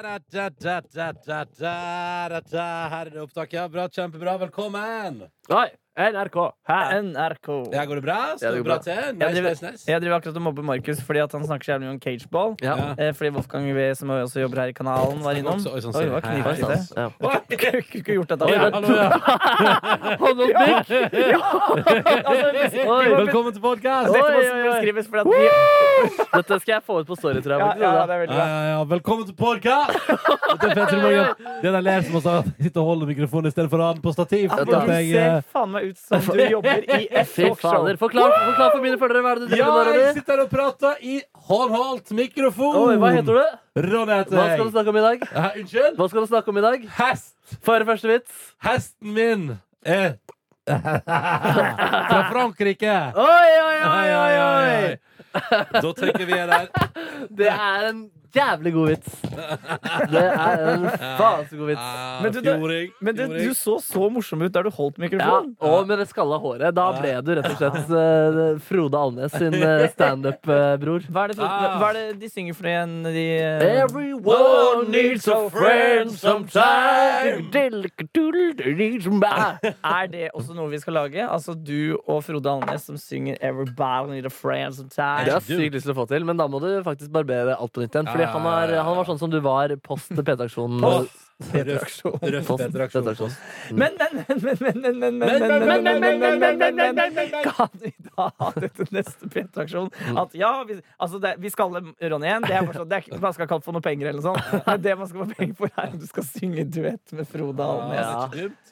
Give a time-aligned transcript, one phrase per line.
[0.00, 0.16] Her
[3.04, 3.68] er det opptak, ja.
[3.68, 4.38] Bra, kjempebra.
[4.38, 5.26] Velkommen.
[5.50, 5.66] Oi,
[5.98, 6.36] NRK.
[6.68, 6.76] Hæ?
[7.02, 7.48] NRK.
[7.74, 8.16] Ja, går det bra?
[8.36, 8.82] Står det det går bra bra.
[8.82, 8.92] til?
[9.20, 9.84] Jeg driver, nice, nice.
[9.90, 12.54] jeg driver akkurat og mobber Markus fordi at han snakker så jævlig mye om cageball.
[12.62, 12.74] Ja.
[12.78, 13.08] Ja.
[13.08, 15.58] Eh, fordi Wolfgang V, som også jobber her i kanalen, var innom.
[15.58, 16.78] Også- oi, sånn, Oi, det var hei, det.
[16.96, 17.08] Ja.
[17.60, 18.44] Kunne ikke gjort dette.
[18.46, 19.10] Oi, hallo, ja.
[20.22, 20.54] Hold opp
[22.86, 24.14] må- Velkommen til podkast!
[26.30, 27.82] Dette skal jeg få ut på Story, tror jeg.
[27.82, 28.84] ja, ja, det er veldig bra.
[28.94, 29.98] Velkommen til podkast!
[30.60, 30.84] Det er
[31.62, 32.20] er den ler som
[32.60, 34.50] sitter og holder mikrofonen i stedet for å ha den på stativ.
[34.52, 37.88] At jeg, eh, faen meg ut som du jobber i et talkshow.
[38.00, 39.22] Forklar, forklar for mine følgere.
[39.24, 41.16] Hva er det du ja, driver med, jeg sitter her og prater i
[41.50, 42.80] håndholdt mikrofon.
[42.82, 43.60] Oi, hva heter du?
[43.86, 45.28] Ronny heter Hva skal du snakke om i dag?
[45.30, 45.96] Hæ, unnskyld?
[46.00, 46.90] Hva skal du snakke om i dag?
[47.00, 47.34] Hest.
[47.66, 48.42] Få første vits.
[48.62, 49.48] Hesten min
[49.82, 50.18] er
[50.68, 52.96] fra Frankrike.
[53.16, 54.96] Oi, oi, oi, oi, oi!
[55.72, 56.68] Da trykker vi her.
[57.38, 59.16] Det er en jævlig god vits.
[60.10, 60.84] Det er en
[61.18, 61.86] faen så god vits.
[62.22, 62.92] Men du, Fjording.
[63.00, 65.54] Men du, du så så morsom ut der du holdt Ja, mikrofonen.
[65.60, 66.74] og med det skalla håret.
[66.76, 71.06] Da ble du rett og slett uh, Frode Alnes sin uh, standup-bror.
[71.10, 71.78] Hva det, Ah.
[71.80, 72.96] hva er det de synger for igjen?
[73.04, 73.64] De, uh...
[73.84, 77.48] Everyone needs a friend sometime.
[79.84, 81.24] er det også noe vi skal lage?
[81.26, 85.30] Altså du og Frode Alnes som synger 'Everybody needs a Friend Det Sometime'?
[85.30, 87.72] har jeg sykt lyst til å få til, men da må du faktisk barbere alt
[87.72, 88.06] på nytt igjen.
[88.20, 91.08] Fordi han, er, han var sånn som du var post P3-aksjonen.
[91.40, 92.18] P-traksjon.
[92.20, 93.30] P-traksjon.
[93.70, 95.18] Men, men, men, men, men, men,
[96.38, 99.90] men, Kan vi da ha dette neste P-traksjon?
[100.20, 102.46] At ja, vi, altså det, vi skal Ronny igjen.
[102.46, 104.68] Det er bare sånn, ikke man skal kalle for noe penger eller noe sånt.
[104.84, 108.30] Det man skal få penger for, er at du skal synge duett med Frode Alnes.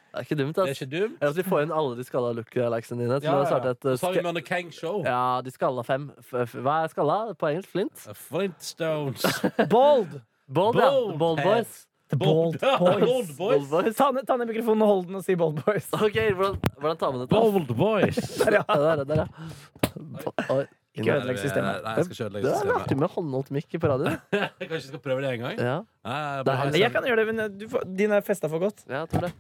[0.09, 0.59] Det er ikke dumt.
[0.59, 0.79] ass.
[0.79, 3.21] Det er Eller at vi får inn alle de skalla look-galaxene dine.
[3.25, 3.75] Ja, ja.
[3.97, 5.03] Så har vi med Kang Show.
[5.07, 6.09] Ja, de skalla fem.
[6.25, 7.71] F hva er skalla på engelsk?
[7.75, 8.09] Flint?
[8.29, 9.25] Flintstones.
[9.69, 10.21] Bold.
[10.49, 11.17] Bold, Bold, ja.
[11.21, 11.85] Bold Boys.
[12.09, 13.37] The Bold Bold Boys.
[13.37, 13.37] Boys.
[13.37, 13.97] Bold Boys.
[13.99, 15.89] Ta ned, ta ned mikrofonen og hold den og si Bold Boys.
[15.93, 17.29] Ok, hvordan, hvordan tar vi det?
[17.35, 18.21] Bold Boys.
[18.45, 18.63] Der, ja.
[18.69, 20.65] Der, der, ja.
[20.99, 21.83] Ikke ødelegg systemet.
[21.85, 22.81] Nei, jeg skal ikke Det ødelegge er systemet.
[22.83, 24.15] artig med håndholdt mikk på radio.
[24.33, 25.61] Kanskje kanskje skal prøve det en gang.
[25.63, 25.77] Ja,
[26.09, 28.59] Nei, Det er ha Jeg kan gjøre det, men du får, din er festa for
[28.65, 28.83] godt.
[28.89, 29.33] ja jeg tror det.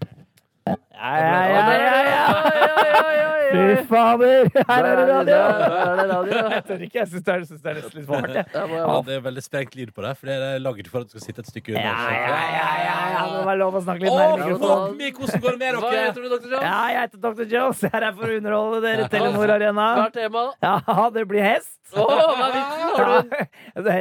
[0.68, 3.28] Ja, ja, ja, ja, ja.
[3.48, 4.48] Fy fader!
[4.68, 5.36] Her er det radio!
[5.38, 6.50] Er.
[6.52, 6.98] Jeg tør ikke.
[6.98, 8.56] Jeg syns det er, det er nesten litt for hardt.
[8.74, 11.16] Ja, det er veldig sprengt lyd på det, for det er laget for at du
[11.16, 11.84] skal sitte et stykke unna.
[11.86, 13.22] Ja, ja, ja, ja.
[13.24, 15.10] Det må være lov å snakke litt nærmere fuck me!
[15.18, 15.80] Hvordan går det med dere?
[15.80, 16.50] Hva heter du, Dr.
[16.52, 16.68] Jones?
[16.68, 17.48] Ja, jeg heter Dr.
[17.54, 17.82] Jones.
[17.88, 19.08] Jeg er her for å underholde dere.
[19.16, 19.88] Telenor Arena.
[19.96, 20.68] Hva er temaet?
[20.68, 21.74] Ja, det blir hest.
[21.88, 22.82] Å, hva er vitsen?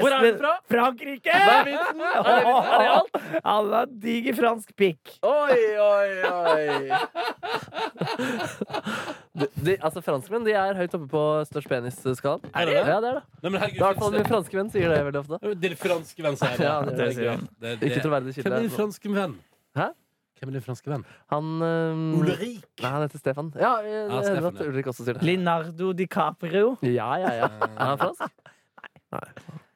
[0.03, 0.50] Hvor er du fra?
[0.67, 1.31] Frankrike!
[1.31, 2.01] Hva er vitsen?
[2.03, 2.73] Er det vitsen?
[2.75, 3.13] Er det alt?
[3.47, 5.13] Har diger fransk pikk.
[5.23, 6.56] Oi, oi, oi.
[9.38, 12.41] De, de, altså, franskmenn de er høyt oppe på størst penis-skalaen.
[12.57, 12.84] Er det det?
[12.90, 13.23] Ja, det er det.
[13.44, 15.38] Nei, men Det er i hvert fall herregud, min franske venn sier det veldig ofte.
[15.44, 16.66] det- Din franske venn sier det.
[16.66, 17.38] Ja, det det er sier.
[17.62, 17.91] Det er det.
[17.91, 19.35] Ikke troverdig Hvem er din franske venn?
[19.78, 19.88] Hæ?
[20.40, 21.06] Hvem er din franske venn?
[21.34, 22.66] Han um, Ulrik.
[22.81, 23.53] Nei, han heter Stefan.
[23.57, 24.68] Ja, jeg, Ja, jeg Stefan, at.
[24.68, 25.24] Ulrik også sier det.
[25.24, 26.78] Linardo DiCaprio.
[26.81, 27.47] Ja, ja, ja.
[27.78, 28.22] Er han fransk?
[29.13, 29.28] Nei.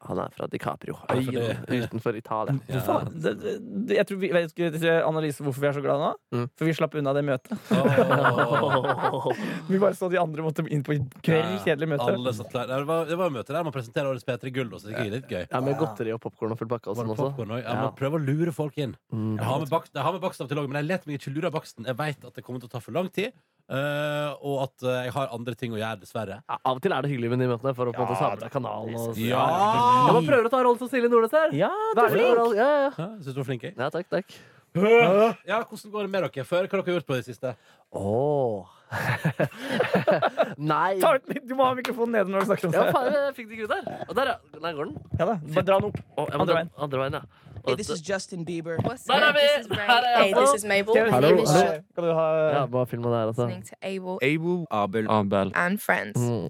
[0.07, 0.95] Han er fra DiCaprio.
[1.09, 2.55] Ja, Øyen utenfor Italia.
[2.71, 2.79] Ja.
[2.85, 6.11] Faen, det, det, jeg tror vi, vet ikke analyse hvorfor vi er så glade nå.
[6.33, 6.47] Mm.
[6.57, 7.53] For vi slapp unna det møtet.
[7.71, 9.31] Oh.
[9.71, 12.07] Vi bare så de andre måtte inn på kveld, Kjedelig møte.
[12.11, 12.67] Alle satt klar.
[12.69, 14.71] Det var, det var møte der man presenterer årets P3 Gull.
[14.73, 14.89] Også.
[14.89, 15.45] Det er litt gøy.
[15.51, 17.29] Ja, Med godteri og popkorn og full pakke og Var sånn også.
[17.29, 17.63] popcorn også?
[17.63, 17.85] Ja, Ja.
[17.87, 18.95] man prøver å lure folk inn.
[19.13, 19.37] Mm.
[19.37, 21.19] Jeg har med, bakst, jeg har med bakst av til også, men jeg let meg
[21.21, 21.85] ikke lure av baksten.
[21.87, 23.31] Jeg vet at det kommer til å ta for lang tid.
[23.71, 26.39] Eh, og at uh, jeg har andre ting å gjøre, dessverre.
[26.43, 28.19] Ja, av og til er det hyggelig med de møtene for å på en Ja,
[28.19, 28.97] samle kanalen.
[28.99, 29.45] Og, Ja!
[29.47, 31.55] Ja, man prøver å ta rollen som Silje Nordnes her.
[31.57, 32.43] Ja, du er flink.
[32.59, 32.91] Ja, ja.
[32.91, 33.63] Ja, Syns du var flink?
[33.69, 33.77] jeg?
[33.79, 34.37] ja, takk, takk.
[34.75, 36.45] Ja, Hvordan går det med dere?
[36.47, 37.55] Før, hva har dere gjort på det siste?
[37.91, 38.77] Åh
[40.71, 40.99] Nei.
[41.01, 42.93] Ta ut du må ha mikrofonen nede når du snakker om Ja, det.
[42.95, 43.83] faen, jeg fikk det ikke ut der.
[44.09, 44.59] Og der, ja.
[44.65, 44.97] Der går den.
[45.19, 45.99] Ja da, Bare dra den opp.
[46.17, 46.69] Oh, må Andre veien.
[46.87, 47.21] Andre veien, ja.
[47.67, 48.77] Hey, this is Justin Bieber.
[48.87, 49.45] What's Der er vi!
[49.75, 50.95] Her er Hey, this is Mabel.
[51.13, 51.29] Hallo.
[51.45, 52.25] Sh- du ha
[52.55, 53.43] Ja, bare film det her, altså.
[53.81, 55.51] Abel Abel, Abel, Abel.
[55.55, 56.19] and Friends.
[56.19, 56.49] Mm.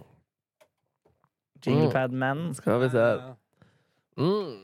[1.65, 2.53] Jinglepad-man?
[2.55, 3.03] Skal vi se.
[4.17, 4.55] Mm.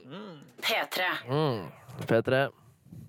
[0.63, 1.01] P3.
[1.29, 1.67] Mm.
[2.07, 2.47] P3.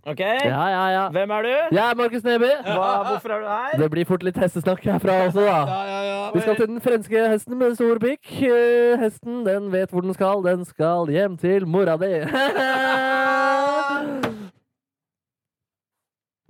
[0.06, 1.08] OK, Ja, ja, ja.
[1.10, 1.48] hvem er du?
[1.76, 2.50] Jeg er Markus Neby.
[2.64, 3.78] Hva, hvorfor er du her?
[3.82, 5.56] Det blir fort litt hestesnakk herfra også, da.
[5.66, 6.30] Ja, ja, ja.
[6.34, 8.30] Vi skal til den franske hesten med stor pikk.
[8.48, 10.42] Eh, Hesten den vet hvor den skal.
[10.46, 12.12] Den skal hjem til mora di.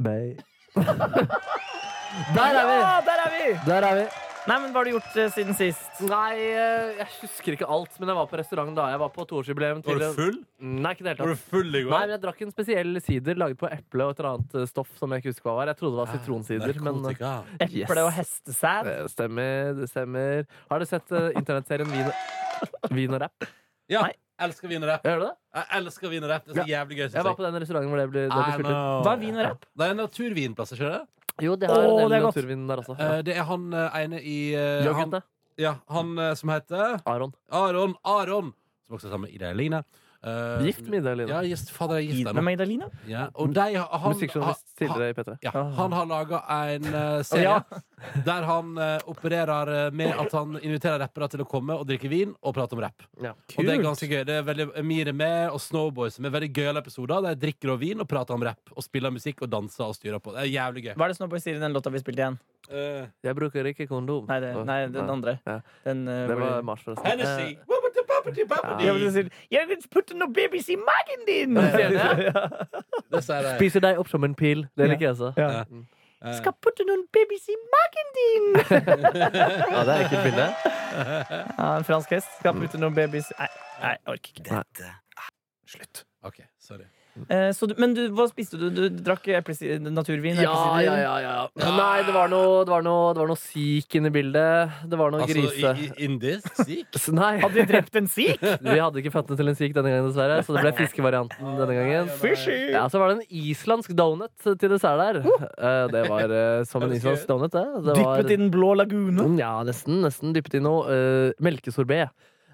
[0.04, 0.36] Bay.
[2.34, 2.78] Der er vi!
[2.82, 3.58] Ja, der er vi!
[3.66, 4.04] Der er vi.
[4.48, 5.98] Nei, men Hva har du gjort eh, siden sist?
[6.08, 8.86] Nei, eh, jeg husker ikke alt, men jeg var på restaurant da.
[8.94, 10.38] Jeg var på toårsjubileum Var du full?
[10.64, 11.42] Nei, ikke i det hele Var tatt.
[11.42, 11.92] du full i Nei, går?
[11.98, 14.94] men Jeg drakk en spesiell sider laget på eple og et eller annet eh, stoff
[14.96, 15.72] som jeg ikke husker hva var.
[15.74, 17.34] Jeg trodde det var sitronsider, men eh, Narkotika.
[17.68, 18.88] Eple og hestesæd?
[18.88, 19.74] det stemmer.
[19.82, 20.48] Det stemmer.
[20.72, 22.08] Har du sett uh, internettserien Vin,
[22.96, 23.50] Vin og rapp?
[23.92, 24.06] Ja.
[24.06, 24.14] Nei.
[24.48, 25.04] elsker vin og rap.
[25.04, 25.34] Gjør du det?
[25.58, 26.44] Jeg elsker vin og rap.
[26.48, 27.04] Det er så jævlig gøy.
[27.04, 28.74] Jeg synes var på den restauranten hvor det ble, det ble spilt.
[29.04, 29.64] Hva er vin og rap?
[29.76, 31.00] Det er en naturvinplass, ikke det?
[31.42, 32.34] Jo, det har Åh, en det er godt.
[32.36, 32.96] naturvin der også.
[32.98, 35.18] Eh, det er han eh, ene i eh, han.
[35.58, 37.32] Ja, han eh, som heter Aron.
[37.50, 37.94] Aron.
[38.04, 38.52] Aron
[38.86, 39.82] Som også er sammen med Ida Eline.
[40.18, 41.28] Eh, Gift med Ida Eline.
[41.30, 42.42] Ja, gift, fader, jeg er gift Ida med.
[42.48, 42.86] Magdalena?
[43.06, 45.36] Ja, og de, har- han, Musikkjournalist tidligere i P3.
[45.46, 46.40] Ja, han har laga
[46.72, 47.60] en uh, serie Ja.
[48.26, 52.34] der han uh, opererer med at han inviterer rappere til å komme og drikke vin
[52.42, 53.06] og prate om rapp.
[53.22, 53.32] Ja.
[53.54, 54.24] Og det er ganske gøy.
[54.26, 57.22] Det er veldig Emir er med, og Snowboys med veldig gøyale episoder.
[57.28, 59.94] Der de drikker og vin og prater om rapp og spiller musikk og danser og
[60.00, 60.34] styrer på.
[60.34, 60.94] Det er jævlig gøy.
[60.98, 62.40] Hva er det Snowboys sier i den låta vi spilte igjen?
[62.68, 64.26] Eh, Jeg bruker ikke kondom.
[64.28, 65.38] Nei, det, nei den andre.
[65.46, 65.60] Ja.
[65.86, 67.06] Den, Det var Mars, forresten.
[67.06, 67.54] Hennessy!
[68.36, 71.56] Ja, men sier, Jeg vil putte noen babies i magen din!
[71.74, 72.32] Sier de
[73.14, 73.54] Det sier de.
[73.56, 74.66] Spiser deg opp som en pil.
[74.76, 75.32] Det liker jeg altså.
[75.38, 75.64] Ja.
[76.18, 78.48] Eh, Skal putte noen babies i magen din!
[79.72, 80.48] Ja, det er ikke et bilde.
[81.58, 83.46] Ja, en fransk hest skal putte noen babies Nei,
[83.82, 84.94] nei jeg orker ikke Dette
[85.68, 86.04] Slutt.
[86.24, 86.86] OK, sorry.
[87.28, 88.68] Eh, så men du, hva spiste du?
[88.74, 89.26] Du drakk
[89.88, 90.38] naturvin?
[90.42, 90.54] Ja,
[90.84, 91.36] ja, ja, ja.
[91.56, 94.78] Nei, det var noe Det var noe, det var noe sik inne i bildet.
[94.88, 95.92] Det var noe Altså, grise...
[96.04, 96.48] indisk?
[96.62, 97.08] Sikh?
[97.18, 98.44] Nei, Hadde vi drept en sikh?
[98.68, 100.40] vi hadde ikke føttene til en sik denne gangen, dessverre.
[100.46, 102.12] Så det ble fiskevarianten denne gangen.
[102.22, 102.58] Fishy!
[102.74, 105.20] Ja, Så var det en islandsk donut til dessert der.
[105.24, 107.66] Eh, Det var eh, som en islandsk donut, det.
[107.86, 109.28] det var, Dyppet i den blå lagune?
[109.34, 110.00] Mm, Ja, nesten.
[110.04, 112.06] Nesten dyppet i noe uh, melkesorbé.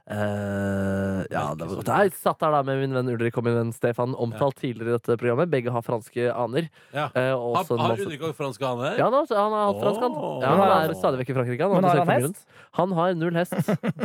[0.05, 1.89] Eh, ja, det var godt.
[1.89, 4.97] Jeg satt der da med min venn Ulrik og min venn Stefan, omtalt tidligere i
[4.99, 5.49] dette programmet.
[5.53, 6.69] Begge har franske aner.
[6.93, 7.07] Ja.
[7.17, 8.99] Uh, Har, har Ulrik også franske aner?
[9.01, 10.19] Ja, han han har hatt fransk, han.
[10.45, 11.71] Ja, han er stadig vekk i Frankrike.
[11.73, 12.35] Han, har han.
[12.81, 13.57] Han har null hest.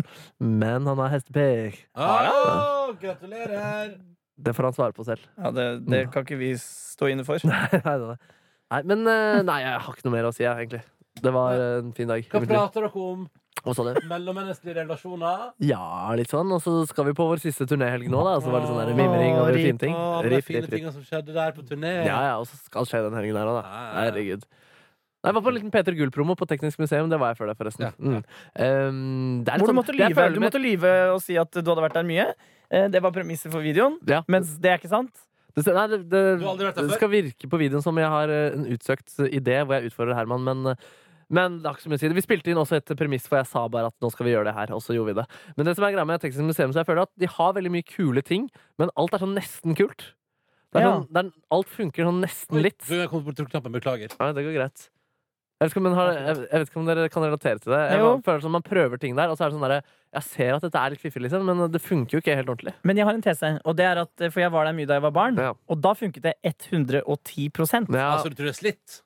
[0.63, 1.81] Men han har hestepek.
[1.99, 3.97] Oh, gratulerer!
[4.39, 5.25] Det får han svare på selv.
[5.35, 7.43] Ja, det, det kan ikke vi stå inne for.
[7.49, 8.15] nei, nei, nei.
[8.71, 10.79] nei, men eh, Nei, jeg har ikke noe mer å si, jeg, egentlig.
[11.19, 12.23] Det var en fin dag.
[12.31, 13.27] Hva prater dere om?
[13.65, 13.99] Hva sa du?
[14.07, 15.49] Mellommenneskelige relasjoner?
[15.59, 15.81] Ja,
[16.15, 16.51] litt sånn.
[16.55, 18.37] Og så skal vi på vår siste turnéhelg nå, da.
[18.39, 19.93] Så var det sånn der mimring og fine ting.
[19.95, 20.77] Å, de Riff, fine rip, rip.
[20.79, 21.91] tingene som skjedde der på turné.
[22.07, 23.63] Ja, ja, og så skal skje den helgen der òg, da.
[23.67, 24.05] Ja, ja, ja.
[24.09, 24.47] Herregud.
[25.19, 27.09] Nei, Jeg var på en liten Peter Gull-promo på Teknisk museum.
[27.11, 27.89] Det var jeg før det, forresten.
[27.89, 28.21] Ja, ja.
[28.21, 28.23] Mm.
[28.63, 30.93] Um, det er litt Hvor du sånn- måtte jeg lyve, føler du med- måtte lyve
[31.13, 32.27] og si at du hadde vært der mye.
[32.71, 33.97] Eh, Det var premisset for videoen.
[34.07, 34.21] Ja.
[34.29, 35.11] Mens det er ikke sant.
[35.59, 36.97] Det, nei, det, det, Du har aldri vært der det før?
[37.01, 40.43] skal virke på videoen som jeg har eh, en utsøkt idé hvor jeg utfordrer Herman,
[40.47, 40.75] men eh,
[41.29, 42.09] men det har ikke så mye å si.
[42.17, 44.49] Vi spilte inn også et premiss for jeg sa bare at nå skal vi gjøre
[44.49, 45.27] det her, og så gjorde vi det.
[45.57, 47.71] Men det som er greia med Texas museum, så jeg føler at de har veldig
[47.71, 48.49] mye kule ting,
[48.81, 50.13] men alt er sånn nesten kult.
[50.73, 50.93] Det er Ja.
[50.99, 52.79] sånn, det er, alt funker sånn nesten litt.
[52.87, 54.09] Du, jeg kom på trykknappen, beklager.
[54.19, 54.89] Nei, det går greit.
[55.59, 57.73] Jeg vet, ikke om, den har, jeg, jeg vet ikke om dere kan relatere til
[57.73, 57.79] det.
[57.91, 58.11] Jeg Jo.
[58.23, 59.81] føler som Man prøver ting der, og så er det sånn derre
[60.13, 62.73] Jeg ser at dette er litt fiffig, liksom, men det funker jo ikke helt ordentlig.
[62.87, 64.93] Men jeg har en tese, og det er at For jeg var der mye da
[64.95, 65.51] jeg var barn, Ja.
[65.67, 69.01] og da funket det 110% Ja, Altså, du tror det er slitt?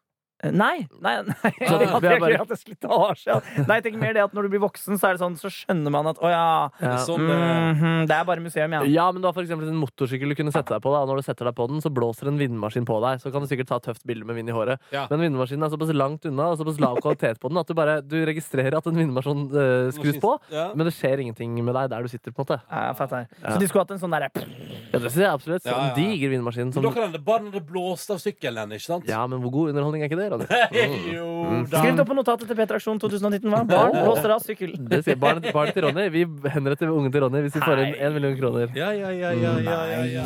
[0.51, 3.35] Nei, nei, nei Så hadde har ikke bare- hatt slitasje.
[3.67, 5.49] Nei, jeg tenker mer det at når du blir voksen, så er det sånn, så
[5.53, 6.97] skjønner man at å ja, ja.
[7.05, 8.81] Sånn, mm -hmm, det er bare museum, ja.
[8.83, 10.91] Ja, men du har for eksempel en motorsykkel du kunne sette deg på.
[10.91, 11.05] Da.
[11.05, 13.21] Når du setter deg på den, så blåser en vindmaskin på deg.
[13.21, 14.79] Så kan du sikkert ta et tøft bilde med vind i håret.
[14.91, 15.07] Ja.
[15.09, 18.01] Men vindmaskinen er såpass langt unna og såpass lav kvalitet på den at du bare
[18.01, 20.73] du registrerer at en vindmaskin uh, skrus på, Ja.
[20.75, 22.31] men det skjer ingenting med deg der du sitter.
[22.31, 22.93] på en måte Ja.
[22.93, 23.53] Ja.
[23.53, 25.65] Så de skulle hatt en sånn derre Ja, det synes jeg absolutt.
[25.65, 25.89] Ja, ja, ja.
[25.89, 26.65] En diger vindmaskin.
[26.65, 29.07] Men Som, da kan det bare når det blåste av sykkelen, ikke sant?
[29.07, 30.45] ja, men hvor god underholdning er ikke det, Ronny?
[31.17, 31.65] jo Mm.
[31.69, 31.77] da.
[31.83, 33.59] Skriv det opp på notatet til P3 Aksjon 2019, hva?
[33.67, 34.71] Barn blåser av sykkel.
[34.89, 36.05] Det sier barnet, barn til Ronny.
[36.13, 36.21] Vi
[36.53, 38.71] henretter ungen til Ronny hvis vi får inn en million kroner.
[38.77, 40.25] Ja, ja, ja, ja, ja, ja, ja.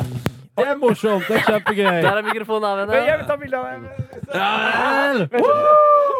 [0.58, 1.26] Det er morsomt.
[1.28, 2.02] Det er kjempegøy.
[2.02, 2.94] Der er mikrofonen av henne.
[3.06, 3.78] jeg vil ta bilde av det.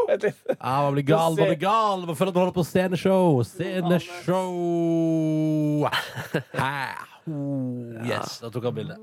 [0.08, 0.38] Vent litt.
[0.62, 2.04] Man blir gal, man blir gal.
[2.06, 3.42] Man føler at man holder på sceneshow.
[3.44, 4.50] Sceneshow.
[6.58, 6.74] Hæ.
[7.28, 8.98] Oh, Yes, da tok han bildet.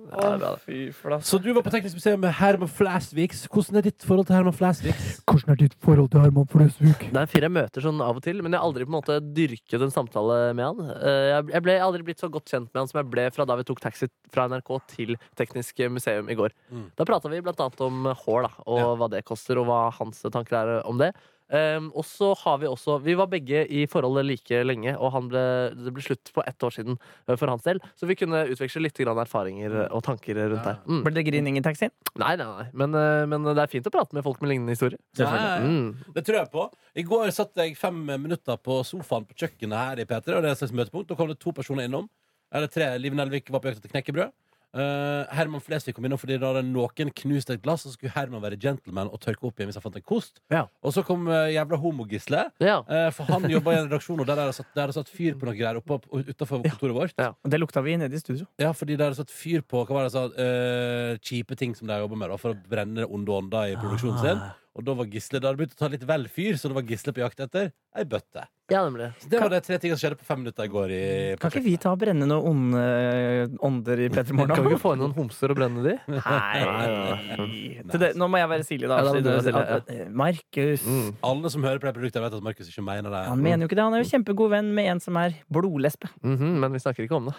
[1.25, 3.43] Så du var på Teknisk museum med Herman Flasviks.
[3.51, 5.19] Hvordan er ditt forhold til Herman Flasviks?
[5.27, 7.05] Hvordan er ditt forhold til Herman Flasvik?
[7.11, 8.93] Det er en fyr jeg møter sånn av og til, men jeg har aldri på
[8.93, 10.95] en måte dyrket en samtale med han.
[10.95, 13.45] Eh, Jeg jeg ble aldri blitt så godt kjent med han som jeg ble fra
[13.45, 16.55] da vi tok taxi fra NRK til Teknisk museum i går.
[16.71, 16.89] Mm.
[16.95, 18.95] Da prata vi blant annet om hår, da, og Ja.
[18.95, 21.13] hva det koster, og hva hans tanker er om det.
[21.45, 25.27] Um, og så har vi også Vi var begge i forholdet like lenge, og han
[25.29, 25.43] ble,
[25.77, 27.77] det ble slutt på ett år siden eh, for hans del.
[27.93, 30.73] Så vi kunne utveksle litt grann erfaringer og tanker rundt Ja.
[30.73, 30.79] der.
[30.89, 31.03] Mm.
[31.05, 31.93] Ble det grining i taxien?
[32.17, 32.65] Nei, nei, nei.
[32.73, 34.97] Men, eh, men det er fint å prate med folk med lignende historier.
[35.21, 35.69] Ja, ja, ja.
[35.69, 36.13] Mm.
[36.17, 36.65] Det tror jeg på.
[36.97, 40.49] I går satt jeg fem minutter på sofaen på kjøkkenet her i P3, og det
[40.49, 41.07] er et slags møtepunkt.
[41.13, 42.09] Da kom det to personer innom.
[42.55, 42.89] Eller tre.
[42.97, 44.33] Liv Nelvik var på jakt etter knekkebrød.
[44.75, 48.13] Eh, Herman Flesvig kom innom fordi da hadde noen knust et glass, og så skulle
[48.15, 50.41] Herman være gentleman og tørke opp igjen hvis han fant en kost.
[50.51, 50.65] Ja.
[50.83, 52.43] Og så kom uh, jævla homogisle.
[52.63, 52.81] Ja.
[52.89, 54.97] uh, for han jobba i en redaksjon, og der er det satt, der er det
[54.97, 57.15] satt fyr på noe greier oppe utafor kontoret vårt.
[57.21, 57.31] Ja.
[57.39, 58.49] Og det lukta vi nede i studio.
[58.61, 61.55] Ja, fordi der er det satt fyr på hva var det så, sa, eh, kjipe
[61.59, 64.43] ting som de jobber med da, for å brenne onde ånder i produksjonen sin.
[64.75, 66.83] Og da var Gisle Det hadde begynt å ta litt vel fyr, så det var
[66.83, 68.41] Gisle på jakt etter ei bøtte.
[68.67, 69.05] Ja, nemlig.
[69.21, 70.91] Så det var de tre tingene som skjedde på fem minutter i går.
[70.91, 71.03] I,
[71.39, 74.51] Kan ikke vi ta og brenne noen onde ånder i P3 Morgen?
[74.57, 75.93] Kan vi ikke få inn noen homser og brenne de?
[76.11, 77.79] Nei.
[77.91, 78.99] Til det, nå må jeg være Silje, da.
[78.99, 81.15] Ja, da At- at- Markus Mm.
[81.23, 83.23] Alle som hører på det produktet, vet at Markus ikke mener det.
[83.29, 83.83] Han mener jo ikke det.
[83.87, 86.09] Han er jo kjempegod venn med en som er blodlesbe.
[86.23, 87.35] Mhm, men vi snakker ikke om det.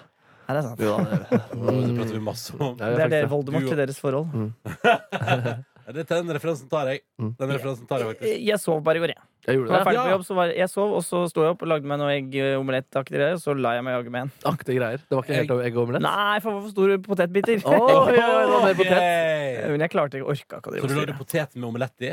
[0.49, 0.81] Nei, det er sant.
[0.81, 2.77] Jo, da, det, Og det prater vi masse om.
[2.79, 4.53] Ja, Det er det Voldemort til deres forhold.
[4.85, 5.57] Ja,
[5.95, 7.01] det Den referansen tar jeg.
[7.21, 7.31] Mm.
[7.39, 8.45] Den referansen tar jeg faktisk.
[8.47, 9.21] Jeg sov bare i går, jeg.
[9.47, 9.87] Jeg Jeg gjorde var det.
[9.87, 10.05] ferdig Ja.
[10.07, 12.11] på jobb, så var jeg sov, og så sto jeg opp og lagde meg noe
[12.17, 14.33] egg-omelett-aktig greier, og så la jeg meg jage med en.
[14.51, 14.99] Aktige greier.
[14.99, 16.03] Det var ikke helt egg og omelett?
[16.03, 17.63] Nei, for for store potetbiter.
[17.67, 18.97] Oh, ja, det var potet.
[18.97, 19.71] okay.
[19.71, 22.13] Men jeg klarte ikke, orka ikke å Så du lagde potet med omelett i?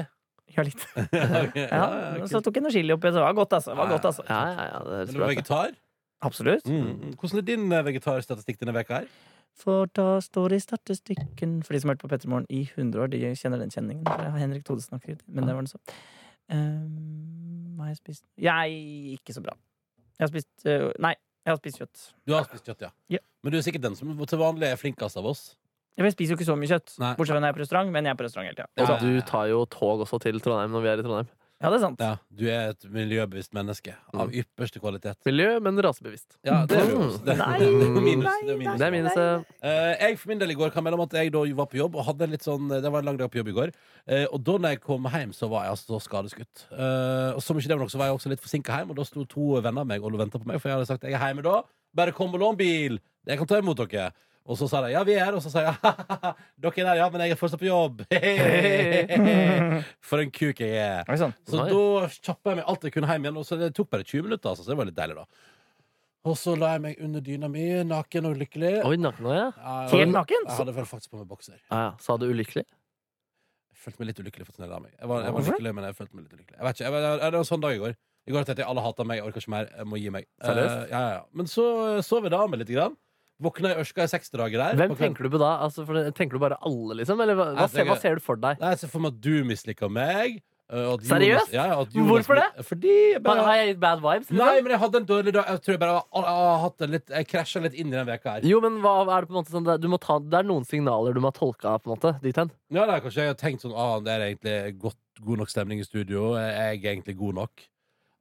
[0.53, 0.85] Ja, litt.
[1.47, 1.65] Okay.
[1.71, 1.85] Ja,
[2.19, 3.73] ja, så tok jeg noe chili oppi, så det var godt, altså.
[3.73, 4.23] Det var godt, altså.
[4.29, 5.71] Ja, ja, ja, det Men er du var vegetar?
[6.23, 6.65] Absolutt.
[6.69, 7.15] Mm.
[7.19, 9.07] Hvordan er din eh, vegetarstatistikk denne veka her?
[9.59, 12.63] For da står det i startestykken For de som har hørt på Petter Morgen i
[12.65, 14.01] 100 år, de kjenner den kjenningen.
[14.07, 15.81] For det har Henrik Tode snakker Men det var den så.
[16.51, 18.25] Um, hva har jeg spist?
[18.41, 18.79] Jeg
[19.19, 19.55] ikke så bra.
[20.17, 21.13] Jeg har spist uh, Nei,
[21.45, 22.07] jeg har spist kjøtt.
[22.27, 22.91] Du har spist kjøtt, ja.
[23.17, 23.21] Ja.
[23.43, 25.43] Men du er sikkert den som til vanlig er flinkest av oss.
[25.93, 27.13] Jeg spiser jo ikke så mye kjøtt, Nei.
[27.19, 27.93] bortsett fra når jeg er på restaurant.
[27.93, 28.69] Men jeg er på restaurant hele tida.
[28.79, 28.85] Ja.
[28.89, 31.29] Og du tar jo tog også til Trondheim når vi er i Trondheim.
[31.63, 32.01] Ja, det er sant.
[32.03, 34.33] Ja, du er et miljøbevisst menneske av Mm.
[34.43, 35.15] ypperste kvalitet.
[35.25, 36.35] Miljø, men rasebevisst.
[36.43, 36.89] Ja, det er.
[37.23, 38.25] Det, Nei, det er minus.
[38.27, 38.77] nei, Det er minus.
[38.81, 39.15] Det er minus
[39.63, 41.79] eh, jeg for min del i går kan melde om at jeg da var på
[41.79, 43.71] jobb og hadde en litt sånn Det var en lang dag på jobb i går.
[44.07, 46.65] Eh, og da når jeg kom hjem, så var jeg altså så skadeskutt.
[46.75, 48.95] Eh, og som ikke det var nok, så var jeg også litt forsinka hjem, og
[48.99, 51.15] da sto to venner av meg og venta på meg, for jeg hadde sagt jeg
[51.15, 51.61] er hjemme da.
[51.95, 52.99] Bare kom og lån bil.
[53.25, 54.11] Jeg kan ta imot dere.
[54.43, 55.37] Og så sa de ja, vi er her.
[55.37, 55.75] Og så sa jeg
[56.63, 58.03] dere er der, ja, men jeg er fortsatt på jobb.
[60.09, 61.07] For en kuk jeg er.
[61.07, 61.35] Oi, sånn.
[61.47, 61.69] Så Oi.
[61.71, 63.39] da kjappa jeg meg alt jeg kunne hjem igjen.
[63.39, 65.49] Og så det tok bare 20 minutter, altså, så det var litt deilig, da.
[66.23, 68.77] Og så la jeg meg under dyna mi, naken og lykkelig.
[68.87, 69.49] Oi, naken også, ja.
[69.59, 70.47] Ja, Helt naken?
[70.47, 71.59] Jeg hadde vel faktisk på meg bokser.
[71.67, 71.91] Ah, ja.
[72.03, 72.63] Sa du ulykkelig?
[72.63, 74.93] Jeg følte meg litt ulykkelig for sånn av meg.
[74.95, 76.59] Jeg var, jeg var lykkelig, men jeg følte meg litt ulykkelig.
[76.59, 77.97] Jeg vet ikke, jeg, jeg, det var en sånn dag i går.
[78.23, 80.29] I går tenkte jeg alle hater meg, jeg orker ikke mer, jeg må gi meg.
[80.39, 81.21] Eh, ja, ja, ja.
[81.35, 82.71] Men så eh, sov jeg da med litt.
[82.71, 82.95] Grann.
[83.43, 84.79] Våkna i ørska i seks dager der.
[84.79, 85.57] Hvem tenker du på da?
[85.65, 87.21] Altså, for, tenker du bare alle, liksom?
[87.23, 88.61] Eller hva, hva, ser, hva ser du for deg?
[88.63, 90.41] Nei, Jeg ser for meg at du misliker meg.
[90.73, 91.51] Jonas, Seriøst?
[91.53, 92.65] Ja, Jonas- Hvorfor det?
[92.65, 94.29] Fordi jeg Bare, har jeg gitt bad vibes?
[94.29, 94.37] Liksom?
[94.37, 95.45] Nei, men jeg hadde en dårlig dag.
[95.45, 98.07] Jeg tror jeg bare har, har hatt en litt Jeg krasja litt inn i den
[98.07, 98.47] veka her.
[98.47, 101.19] Jo, men hva er det på en måte sånn ta, det er noen signaler du
[101.19, 102.49] må ha tolka på en måte, dit hen.
[102.73, 105.83] Ja, da, kanskje jeg har tenkt sånn ah, Det er egentlig godt, god nok stemning
[105.83, 106.33] i studio.
[106.39, 107.67] Jeg er egentlig god nok.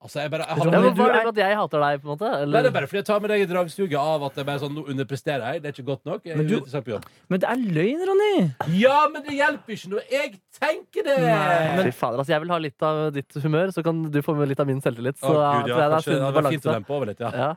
[0.02, 2.00] Altså, jeg bare jeg hadde, men men du Var det er- at jeg hater deg,
[2.02, 2.30] på en måte?
[2.50, 4.58] Nei, det er bare fordi jeg tar med deg i dragsuget av at jeg bare
[4.58, 5.62] sånn, nå underpresterer jeg.
[5.62, 6.24] Det er ikke godt nok.
[6.26, 7.04] Jeg Men du- på jobb.
[7.28, 8.54] Men det er løgn, Ronny!
[8.80, 11.18] Ja, men det hjelper ikke når jeg tenker det!
[11.22, 14.34] Nei, Fy fader, altså Jeg vil ha litt av ditt humør, så kan du få
[14.36, 15.18] med litt av min selvtillit.
[15.22, 17.20] Så Å, Gud, ja, jeg det er kanskje det vært fint å dempe over litt,
[17.20, 17.30] ja.
[17.32, 17.52] Ja.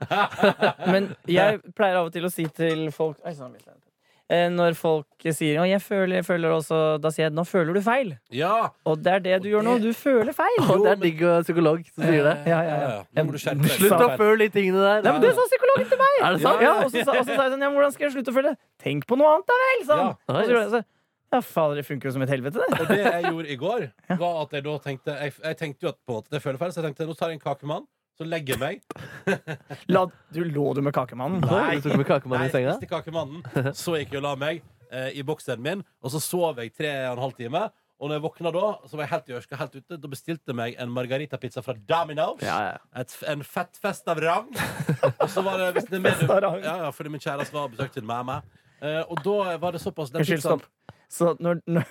[0.92, 3.66] Men jeg pleier av og til å si til folk Oi, sånn, litt.
[4.30, 7.82] Eh, Når folk sier jeg føler, jeg føler også' Da sier jeg 'Nå føler du
[7.86, 8.18] feil'.
[8.34, 8.70] Ja!
[8.86, 9.78] Og det er det du gjør nå.
[9.82, 10.58] Du føler feil.
[10.66, 12.36] Og det er digg digg og psykolog som sier det.
[12.50, 13.04] Ja, ja.
[13.38, 15.04] Slutt å føle de tingene der.
[15.06, 16.18] Nei, men du sa psykologen til meg!
[16.26, 16.62] Er det sant?
[16.62, 18.38] Ja, og så, sa- og så sa jeg sånn, ja, hvordan skal jeg slutte å
[18.40, 18.58] føle det?
[18.82, 20.04] Tenk på noe annet da vel, Sånn.
[20.04, 20.12] Ja.
[20.28, 20.84] Og så gjorde jeg så,
[21.34, 22.80] ja, fader, det funker jo som et helvete, det.
[22.82, 23.86] Og det jeg gjorde i går,
[24.22, 26.58] var at jeg da tenkte Jeg, jeg tenkte jo at på en måte det føler
[26.62, 27.86] feil, så jeg tenkte nå tar jeg en kakemann,
[28.18, 28.84] så legger jeg meg.
[29.94, 31.42] La, du lå du med kakemannen?
[31.46, 32.78] Nei, Du tok med kakemannen Nei, i senga?
[32.92, 36.72] kakemannen, så gikk jeg og la meg eh, i bokseren min, og så sov jeg
[36.78, 37.66] tre og en halv time.
[37.96, 39.98] Og når jeg våkna da, så var jeg helt i ørska, helt ute.
[40.04, 42.42] Da bestilte jeg meg en margaritapizza fra Domino's.
[42.44, 42.74] Ja, ja.
[43.00, 44.50] Et, en fett fest av rang.
[45.14, 48.02] Og så var det, hvis det med, ja, ja, fordi min kjæreste var og besøkte
[48.02, 48.42] sin mamma.
[48.84, 50.68] Eh, og da var det såpass den Unnskyld, stopp.
[51.16, 51.88] Så når, når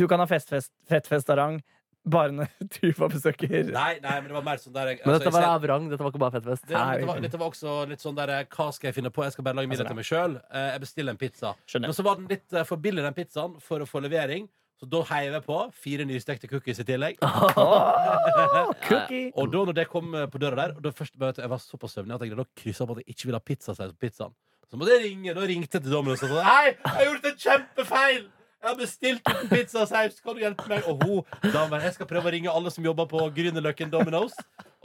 [0.00, 1.60] du kan ha festfest, fettfest av rang
[2.06, 5.14] bare når Tuva var besøker Nei, nei, men det var mer sånn der jeg, Men
[5.14, 6.66] altså, dette var jeg ser- dette var ikke bare fettfest.
[6.66, 9.24] det, dette, var, dette var også litt sånn der Hva skal jeg finne på?
[9.26, 10.36] Jeg skal bare lage middag til meg sjøl.
[10.54, 11.54] Jeg bestiller en pizza.
[11.66, 11.90] Skjønner.
[11.90, 14.46] Men så var den litt eh, for billig, den pizzaen, for å få levering.
[14.76, 17.16] Så da heiver jeg på fire nystekte cookies i tillegg.
[18.88, 19.30] Cookie!
[19.40, 21.96] Og da når det kom eh, på døra der og da først, Jeg var såpass
[21.96, 24.34] søvnig at jeg greide å krysse opp at jeg ikke ville ha pizzasaus på pizzaen.
[24.66, 25.34] Så måtte jeg ringe.
[25.36, 28.24] Da ringte jeg til Domino's og sa Hei, jeg har gjort en kjempefeil!
[28.62, 30.20] Jeg har bestilt uten saus.
[30.24, 30.86] Kan du hjelpe meg?
[30.90, 34.34] Og hun damen, jeg skal prøve å ringe alle som jobber på Grünerløkken Domino's.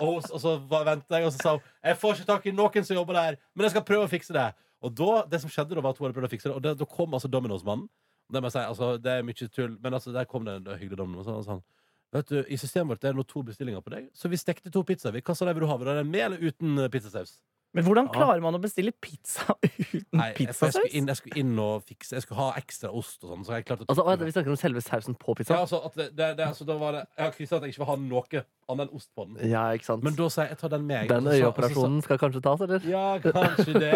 [0.01, 2.85] Og, og så venta jeg, og så sa hun Jeg får ikke tak i noen
[2.87, 4.49] som jobber der, men jeg skal prøve å fikse det.
[4.81, 6.63] Og da, det som skjedde da, var at hun hadde prøvd å fikse det, og
[6.65, 7.89] det, da kom altså Domino's-mannen.
[8.31, 11.19] Det si, altså, det er mye tull, men altså, der kom det en hyggelig Domino.
[11.19, 11.63] og så sa han,
[12.11, 14.71] Vet du, I systemet vårt er det nå to bestillinger på deg, så vi stekte
[14.71, 15.15] to pizzaer.
[15.23, 15.77] Hva sa de vil du ha?
[15.79, 17.37] Vil du den med eller uten eh, pizzasaus?
[17.71, 21.19] Men hvordan klarer man å bestille pizza uten Nei, jeg, for jeg, skulle inn, jeg
[21.21, 23.45] skulle inn og fikse Jeg skulle ha ekstra ost og sånn.
[23.47, 25.59] Så jeg Altså, vi snakker om selve sausen på ja, pizza?
[25.61, 27.83] altså, at det, det, det, altså, da var det, Jeg har kryssa at jeg ikke
[27.83, 29.39] vil ha noe annet enn ost på den.
[29.51, 30.03] Ja, ikke sant.
[30.05, 31.07] Men da sa jeg jeg tar den med.
[31.11, 32.85] Den Og og øyeoperasjonen skal kanskje tas, eller?
[32.87, 33.95] Ja, kanskje det.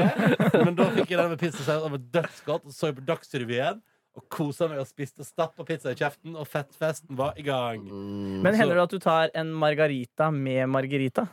[0.66, 1.84] Men da fikk jeg den med pizzasaus.
[1.86, 2.68] Det var dødsgodt.
[2.68, 3.84] Og så jeg på Dagsrevyen.
[4.16, 7.82] og kosa meg og spiste og stappa pizza i kjeften, og fettfesten var i gang.
[7.84, 8.38] Mm.
[8.46, 11.26] Men hender det at du tar en margarita med margarita?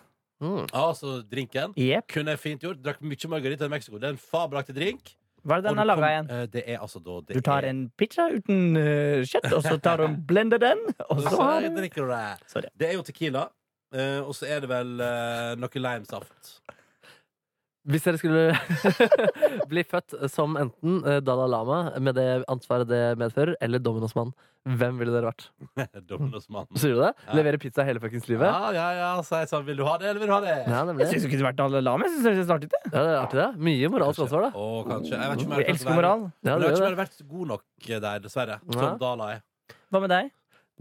[0.42, 0.66] Mm.
[0.75, 2.08] Altså, drinken Yep.
[2.11, 2.80] kunne jeg fint gjort.
[2.82, 3.99] Drakk mye margarita i Mexico.
[3.99, 5.12] Det er en fabelaktig drink.
[5.42, 6.28] Hva er det den har er laga igjen?
[6.30, 9.80] eh, Det er altså da det Du tar en pizza uten uh, kjøtt, og så
[9.82, 10.78] tar du blender den,
[11.11, 12.68] og så har du.
[12.78, 13.49] Det er jo tequila.
[13.94, 16.61] uh, og så er det vel uh, noe limesaft.
[17.90, 18.42] Hvis dere skulle
[19.70, 24.30] bli født som enten eh, Dalai Lama med det ansvaret det medfører, eller Dominos-mann,
[24.78, 25.48] hvem ville dere vært?
[26.10, 26.68] Dominosmann.
[26.78, 27.10] Sier du det?
[27.26, 27.34] Ja.
[27.40, 28.46] Levere pizza hele fuckings livet?
[28.46, 29.08] Ja, ja, ja.
[29.26, 30.54] Så jeg sa, vil du ha det, eller vil du ha det?
[30.68, 31.08] Ja, nemlig.
[31.08, 32.06] Jeg syns du kunne vært Dalai Lama.
[32.06, 32.82] Jeg synes det er artig det.
[32.92, 33.48] Ja, det er artig, det.
[33.70, 34.52] Mye moralsk ansvar, da.
[34.62, 35.16] Å, kanskje.
[35.18, 36.28] Jeg vet ikke om Jeg jeg, elsker moral.
[36.28, 36.86] Ja, jeg det ikke om gjør jeg det.
[36.86, 37.66] hadde vært god nok
[38.06, 38.60] der, dessverre.
[38.78, 39.32] Som Dalai.
[39.90, 40.30] Hva med deg?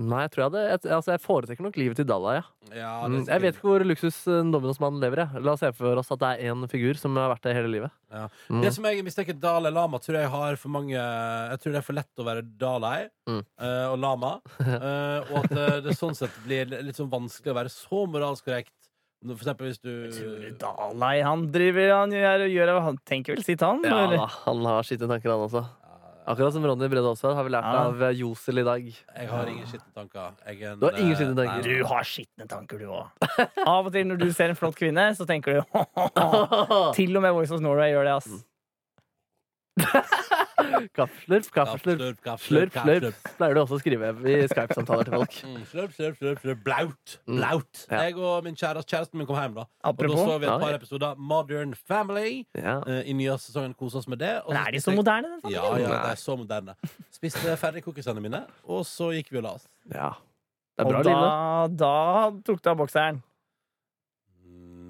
[0.02, 2.44] Nei, jeg tror jeg hadde jeg, altså, jeg foretrekker nok livet til Dalai, ja.
[2.72, 5.44] Ja, Mm, jeg vet ikke hvor luksus en Dominos-mann lever, jeg.
[5.44, 7.72] La oss se for oss at det er én figur som har vært det hele
[7.74, 7.92] livet.
[8.12, 8.26] Ja.
[8.50, 8.62] Mm.
[8.64, 11.88] Det som jeg mistenker Dalai Lama, tror jeg har for mange Jeg tror det er
[11.88, 13.44] for lett å være Dalai Mm.
[13.62, 14.32] uh, og lama.
[14.60, 18.48] Uh, og at eh, det sånn sett blir litt sånn vanskelig å være så moralsk
[18.50, 18.74] korrekt.
[19.22, 23.62] For eksempel hvis du du Dalai han driver Han gjør, gjør Han tenker vel sitt,
[23.62, 23.84] han?
[23.86, 24.24] Ja eller?
[24.48, 25.62] han har sine tanker, han også.
[26.28, 27.80] Akkurat som Ronny Brede også, har vi lært Ja.
[27.88, 28.84] av eh, Josel i dag.
[28.86, 30.32] Jeg har ingen skitne tanker.
[30.46, 31.62] Jeg er en, Du har ingen skitne eh, tanker.
[31.68, 33.08] nei, Du har skitne tanker, du òg.
[33.66, 35.62] Av og til når du ser en flott kvinne, så tenker du
[36.98, 38.30] Til og med Voice of Norway gjør det, ass.
[40.98, 42.00] Kaffeslurp, kaffeslurp.
[42.02, 43.20] Slurp, kaff, Slurp, slurp.
[43.38, 45.38] Pleier du også å skrive i Skype-samtaler til folk.
[45.48, 46.62] Mm, slurp, slurp, slurp, slurp.
[46.66, 47.16] Blaut.
[47.28, 47.36] Mm.
[47.40, 47.84] Blaut.
[47.92, 48.02] Ja.
[48.08, 49.66] Jeg og min kjæreste, kjæresten min kom hjem, da.
[49.92, 50.80] Og da så vi et par ja.
[50.82, 52.78] episoder Modern Family Ja.
[52.88, 53.74] Uh, i nye sesongen.
[53.80, 54.34] Kosa oss med det.
[54.46, 55.90] og Men er de så moderne, den Ja, familien?
[55.92, 56.76] ja, de er så moderne.
[57.16, 59.68] Spiste ferdig cookiesene mine, og så gikk vi og la oss.
[59.94, 60.12] ja.
[60.80, 63.18] Det er bra Og da, da tok du av bokseren.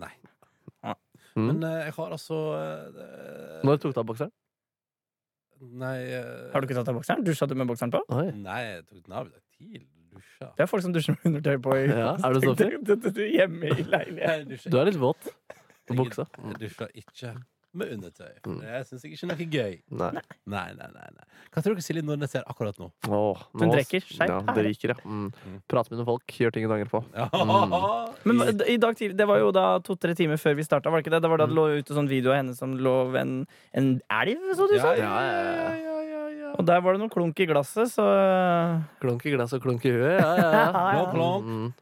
[0.01, 0.12] Nei.
[1.32, 1.46] Mm.
[1.48, 4.32] Men uh, jeg har altså uh, Når tok du av bokseren?
[5.62, 6.50] Nei uh...
[6.53, 7.24] Har du ikke tatt av bokseren?
[7.27, 8.01] Dusja du med bokseren på?
[8.18, 8.27] Oi.
[8.34, 9.84] Nei, jeg tok den av i dag tidlig.
[10.12, 10.48] Dusja.
[10.58, 12.34] Det er folk som dusjer med undertøy på i, Ja, er?
[12.34, 14.72] Du- så du- hjemme i leiligheten.
[14.74, 15.30] Du er litt våt
[15.88, 16.25] på buksa.
[16.50, 17.36] Jeg dusja ikke
[17.74, 18.32] med undertøy.
[18.44, 18.60] For Mm.
[18.62, 19.82] det syns jeg ikke er noe gøy.
[19.92, 20.12] Nei.
[20.46, 21.25] Nei, nei, nei, nei.
[21.54, 22.92] Hva tror dere Silje Nordnes gjør akkurat nå?
[23.08, 24.01] Åh, Hun drikker.
[24.01, 24.96] Skjerp Ja, drikker, ja.
[25.06, 25.32] Mm.
[25.68, 27.03] Prater med noen folk, gjør ting hun angrer på.
[27.16, 27.27] Ja.
[27.31, 28.16] Mm.
[28.25, 31.01] Men hva- i dag tidlig, det var jo da to-tre timer før vi starta, var
[31.01, 31.22] det ikke det?
[31.22, 31.55] Da var det Mm.
[31.55, 34.75] det lå ute sånn video av henne som lå ved en, en elv, så du
[34.75, 34.94] ja, sa?
[34.96, 36.55] ja, ja, ja, ja, ja.
[36.60, 39.90] Og der var det noen klunk i glasset, så Klunk i glass og klunk i
[39.92, 40.20] huet.
[40.20, 40.72] Ja, ja, ja.
[40.94, 41.46] Klonk, klonk.
[41.46, 41.74] Mm.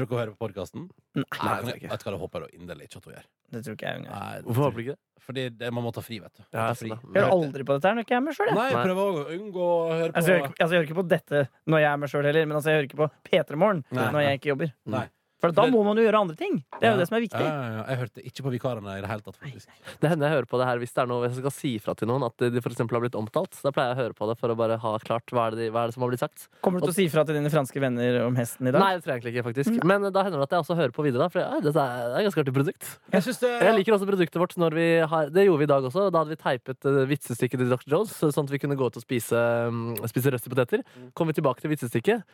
[0.00, 0.88] Tror dere hun hører på podkasten?
[1.14, 1.90] Nei, Nei, jeg tror ikke.
[1.90, 3.26] Jeg du hva det håper jeg inderlig ikke at hun gjør.
[3.50, 4.08] det tror ikke jeg hun.
[4.10, 5.00] Nei, Hvorfor håper du ikke det?
[5.20, 6.42] Fordi det, man må ta fri, vet du.
[6.50, 6.88] Ja, ta fri.
[6.90, 8.52] Jeg hører aldri på dette her når ikke jeg er med sjøl.
[8.56, 10.78] Nei, jeg prøver også å unngå å høre på Altså, jeg, hører, ikke- altså, jeg
[10.80, 13.00] hører ikke på dette når jeg er med sjøl heller, men altså, jeg hører ikke
[13.02, 14.10] på P3 Morgen Nei.
[14.16, 14.72] når jeg ikke jobber.
[14.96, 15.04] Nei.
[15.40, 16.58] For da må man jo gjøre andre ting.
[16.76, 17.40] Det er jo det som er viktig.
[17.40, 17.82] ja, ja.
[17.90, 19.70] Jeg hørte ikke på vikarene i det hele tatt, faktisk.
[20.02, 21.94] Det hender jeg hører på det her hvis det er noe jeg skal si fra
[21.98, 23.56] til noen, at de for eksempel har blitt omtalt.
[23.64, 25.70] Da pleier jeg å høre på det for å bare ha klart hva er det,
[25.74, 26.46] hva er det som har blitt sagt.
[26.64, 28.84] Kommer du til å si fra til dine franske venner om hesten i dag?
[28.84, 29.80] Nei, det tror jeg egentlig ikke, faktisk.
[29.88, 31.74] Men da hender det at jeg også hører på videre, da, for ja, er det
[31.74, 32.92] er et ganske artig produkt.
[33.16, 35.72] Jeg synes det Jeg liker også produktet vårt når vi har Det gjorde vi i
[35.72, 36.08] dag også.
[36.12, 37.88] Da hadde vi teipet uh, vitsestykket til Dr.
[37.94, 40.84] Jones, sånn at vi kunne gå ut og spise, um, spise røsti poteter.
[41.16, 42.26] Kom vi tilbake til vitsestykket.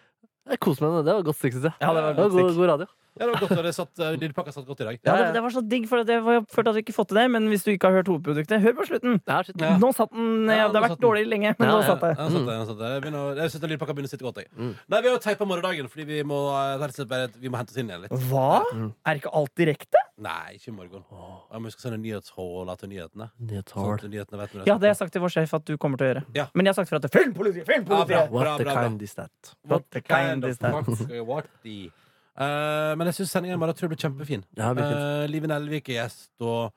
[0.47, 1.11] Jeg koser meg med det.
[1.11, 1.75] Det var godt stikk, synes jeg.
[1.83, 2.61] Ja, det var Det var godt god, stikk.
[2.63, 2.87] god radio.
[3.17, 4.97] Ja, det var godt, og det satt, uh, Lille pakka satt godt i dag.
[5.09, 6.21] Ja, det, det var så digg, for at jeg
[6.53, 7.25] følte at vi ikke fått til det.
[7.33, 9.15] Men hvis du ikke har hørt hovedproduktet, hør på slutten!
[9.25, 9.71] Ja.
[9.81, 10.45] Nå satt den.
[10.53, 11.87] Ja, det har vært dårlig lenge, men Ja, nå ja.
[11.89, 12.11] satt det.
[12.13, 12.91] Ja, satt det, ja, satt det.
[12.93, 14.43] Jeg, begynner, jeg synes det lille begynner å sitte godt.
[14.45, 14.51] Jeg.
[14.53, 14.75] Mm.
[14.93, 16.43] Nei, Vi har jo teipa morgendagen fordi vi må,
[16.93, 18.13] slett bare, vi må hente oss inn igjen litt.
[18.29, 18.51] Hva?
[18.77, 18.93] Mm.
[19.09, 20.05] Er ikke alt direkte?
[20.17, 21.03] Nei, ikke i morgen.
[21.53, 23.27] Jeg må huske å sende nyhetshåla til nyhetene.
[23.37, 23.97] Sånn Nyhetshål.
[23.97, 26.07] at nyhetene vet Ja, det har jeg sagt til vår sjef at du kommer til
[26.07, 26.23] å gjøre.
[26.37, 26.47] Ja.
[26.57, 27.65] Men jeg har sagt fra til Filmpolitiet!
[27.65, 27.75] Ja, bra.
[27.75, 28.31] Filmpolitiet!
[28.33, 28.83] What the bra, bra.
[28.85, 29.53] kind is that?
[29.69, 30.36] What the kind is that?
[30.45, 31.91] What der.
[32.37, 34.43] Uh, men jeg syns sendinga i morgen tror jeg blir kjempefin.
[34.59, 34.73] Ja.
[34.77, 36.69] Uh, Live Nelvik er gjest, og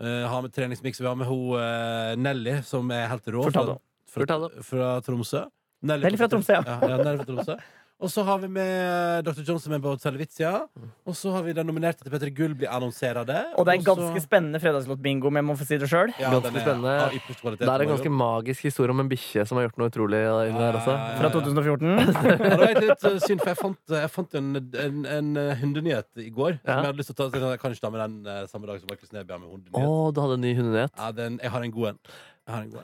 [0.00, 1.02] uh, har med treningsmiks.
[1.02, 3.44] Vi har med ho eh, Nelly, som er helt rå.
[3.52, 3.76] Fra,
[4.14, 5.44] fra, fra Tromsø.
[5.84, 6.78] Nelly fra Tromsø, ja.
[6.80, 7.58] ja, Nelly fra Tromsø.
[8.02, 9.42] Og så har vi med Dr.
[9.46, 10.64] Johnson med på Selvitsia,
[11.06, 13.20] Og så har vi den nominerte til Petter Gull blir annonsert.
[13.22, 16.12] Og det er en ganske ganske spennende fredagslåtbingo, om jeg må få si det sjøl.
[16.18, 16.94] ja, ganske er spennende.
[16.98, 20.22] Ja, Det er en ganske magisk historie om en bikkje som har gjort noe utrolig
[20.48, 20.96] inni der også.
[20.96, 21.20] Ja, ja, ja.
[21.20, 21.92] Fra 2014.
[22.32, 24.50] Ja, det var egentlig litt uh, synd, for jeg fant, jeg fant en,
[24.82, 25.30] en, en
[25.62, 26.58] hundenyhet i går.
[26.58, 26.58] Ja.
[26.64, 28.70] Som jeg hadde lyst til å ta kanskje Jeg kan ikke ta med den samme
[28.70, 30.14] dag som Markus Neby har med Å, hundenyhet.
[30.16, 30.94] du hadde en ny hundenyhet.
[30.98, 31.98] Ja, den, jeg har en god en.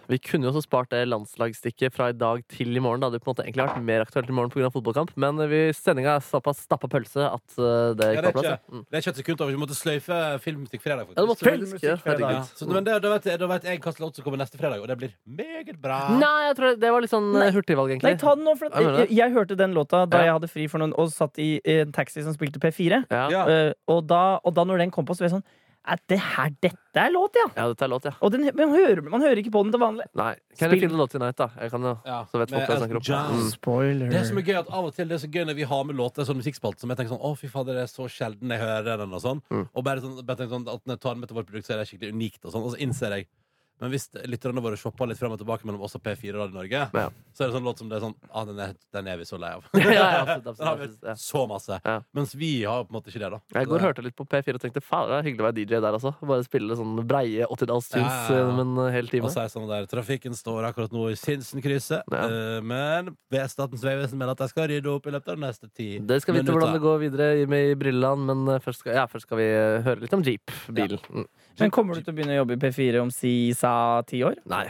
[0.09, 3.01] Vi kunne jo også spart det landslagsstikket fra i dag til i morgen.
[3.03, 4.69] Det hadde på en måte egentlig vært mer aktuelt i morgen pga.
[4.71, 8.33] fotballkamp, men vi, sendinga er såpass stappa pølse at uh, det Ja, gikk ja, på
[8.39, 8.47] plass.
[8.47, 8.85] ikke, Mm.
[8.87, 9.53] det er ikke et sekund over.
[9.53, 11.83] Vi måtte sløyfe Filmmusikk fredag, Ja, det måtte faktisk.
[11.83, 12.31] ja, fredag.
[12.39, 14.59] Ja, så, men det, da, vet jeg, da vet jeg hva låt som kommer neste
[14.63, 15.99] fredag, og det blir meget bra.
[16.23, 17.51] Nei, jeg tror det var litt sånn Nei.
[17.51, 18.15] hurtigvalg, egentlig.
[18.15, 20.25] Nei, ta den nå, for at Jeg jeg, jeg hørte den låta da Ja.
[20.31, 23.05] jeg hadde fri for noen og satt i en taxi som spilte P4.
[23.11, 23.29] Ja.
[23.29, 23.43] Ja.
[23.49, 25.45] Eh, og, da, og da når den kom på, så var jeg sånn
[25.89, 27.47] Er det her dette er låt, ja?
[27.57, 28.13] Ja, dette er låt, ja.
[28.21, 30.05] Og den, man, hører, man hører ikke på den til vanlig.
[30.19, 30.35] Nei.
[30.53, 31.47] Kan Spill- jeg finne låt til Night, da?
[31.63, 33.39] Jeg kan jo, Ja, så vet folk hva jeg snakker om.
[33.39, 33.49] Mm.
[33.55, 34.13] Spoiler.
[34.13, 35.85] Det som er gøy at Av og til det er så gøy når vi har
[35.89, 38.53] med låter sånn musikkspalte som jeg tenker sånn Å, fy fader, det er så sjelden
[38.53, 39.41] jeg hører den, og sånn.
[39.49, 39.65] Mm.
[39.73, 41.67] Og bare sånn, bare tenker sånn at når jeg tar den med til vårt produkt,
[41.71, 42.67] så er det skikkelig unikt, og sånn.
[42.69, 43.29] Og så innser jeg
[43.81, 46.81] Men hvis lytterne våre shopper litt frem og tilbake mellom oss og P4 Radio Norge,
[46.95, 47.09] Ja.
[47.35, 49.25] så er det sånn låt som det er sånn ah, den, er, den er vi
[49.29, 49.65] så lei av.
[49.75, 51.15] ja, absolutt, absolutt, absolutt, ja.
[51.15, 51.81] så masse.
[51.85, 51.97] Ja.
[52.15, 53.41] Mens vi har på en måte ikke det, da.
[53.61, 55.59] Jeg går og hørte litt på P4 og tenkte faen, det er hyggelig å være
[55.61, 56.15] DJ der altså.
[56.27, 58.41] Bare spille sånn breie 80-tallstunes Ja, ja, ja.
[58.43, 59.29] gjennom en hel time.
[59.29, 62.25] Og så er det sånn der Trafikken står akkurat nå i Sinsenkrysset, Ja.
[62.27, 65.47] eh, men ved Statens vegvesen mener at de skal rydde opp i løpet av de
[65.47, 66.07] neste ti minutter.
[66.15, 68.95] Det skal vite hvordan det går videre i- med i Brilleland, men eh, først skal,
[68.99, 70.99] ja, først skal vi eh, høre litt om Jeep-bilen.
[71.15, 71.27] Mm.
[71.59, 73.75] Men kommer du til å begynne å jobbe i P4 om si sa
[74.09, 74.41] ti år?
[74.49, 74.67] Nei.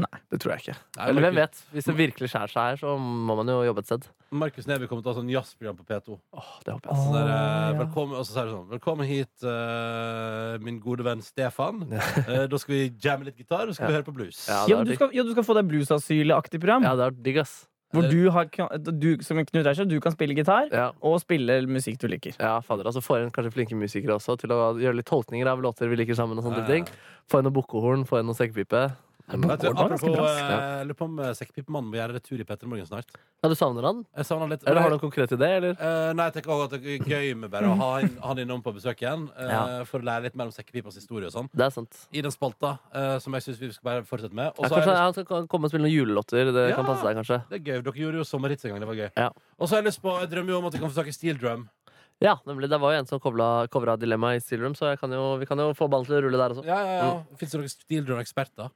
[0.00, 0.18] Nei.
[0.30, 0.74] Det tror jeg ikke.
[0.96, 1.60] Nei, Eller hvem vet?
[1.74, 4.06] Hvis det virkelig skjærer seg her, så må man jo jobbe et sted.
[4.30, 6.14] Markus Neby kommer til å ha sånn jazzprogram på P2.
[6.38, 7.00] Åh, det håper jeg.
[7.02, 7.72] Så der, eh, ja.
[7.80, 11.82] velkommen, og så sier du sånn Velkommen hit, eh, min gode venn Stefan.
[11.90, 14.44] Eh, da skal vi jamme litt gitar, og så skal vi høre på blues.
[14.46, 16.86] Ja, Ja, er du skal, ja, du skal få deg bluesasylaktig program.
[16.86, 17.56] Ja, det er digg, ass.
[17.92, 18.46] Hvor du, har,
[18.92, 20.92] du som Knut Reischer, du kan spille gitar Ja.
[21.02, 22.36] og spille musikk du liker.
[22.38, 25.60] Ja, fader, altså Få inn kanskje flinke musikere også til å gjøre litt tolkninger av
[25.60, 26.38] låter vi liker sammen.
[26.38, 26.66] og sånne Ja, ja.
[26.84, 26.86] ting
[27.30, 28.92] Få inn noe bukkehorn, få inn noe sekkepipe.
[29.30, 32.66] Vet du, apropos, eh, jeg lurer på om eh, Sekkpipemannen må gjøre retur i Petter
[32.66, 33.06] Morgen snart.
[33.42, 34.00] Ja, Du savner han?
[34.16, 34.64] Jeg savner han litt.
[34.66, 35.48] Eller har du en konkret idé?
[35.60, 35.76] Eller?
[35.78, 37.90] Eh, nei, jeg tenker også at det er gøy med bare å ha
[38.26, 39.28] han innom på besøk igjen.
[39.38, 39.84] eh, Ja.
[39.84, 41.48] For å lære litt mer om sekkepipas historie og sånn.
[41.54, 41.94] Det er sant.
[42.12, 44.48] I den spalta, eh, som jeg syns vi skal bare fortsette med.
[44.58, 46.52] Og Ja, så har kanskje jeg lyst- Han skal komme og spille noen julelåter.
[46.52, 46.76] Det Ja.
[46.76, 47.42] kan passe deg, kanskje.
[47.48, 47.82] det er gøy.
[47.84, 48.80] Dere gjorde jo sommerhits en gang.
[48.80, 49.10] Det var gøy.
[49.16, 49.30] Ja.
[49.58, 51.06] Og så har jeg lyst på Jeg drømmer jo om at vi kan få tak
[51.06, 51.68] i steel drum.
[52.20, 52.68] Ja, nemlig.
[52.68, 55.46] Det var jo en som covra Dilemma i Steel Room, så jeg kan jo, vi
[55.46, 56.64] kan jo få ballen til å rulle der også.
[56.66, 57.22] Ja, ja, ja.
[57.34, 58.70] Fins det noen steel drum-eksperter?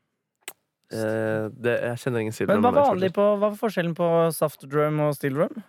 [0.95, 4.67] Eh, det, jeg kjenner ingen Steel Men hva, var på, hva var forskjellen på soft
[4.71, 5.63] drum og steel drum?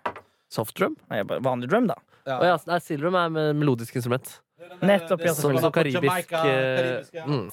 [0.54, 0.96] Soft drum?
[1.12, 1.98] Nei, bare vanlig drum, da.
[2.26, 2.40] Ja.
[2.40, 4.40] Oh, ja, nei, Steel drum er med melodisk instrument.
[4.82, 5.62] Nettopp, ja, selvfølgelig.
[5.66, 6.34] som karibisk.
[6.34, 6.42] Eh,
[6.80, 7.26] karibisk, ja.
[7.30, 7.46] mm.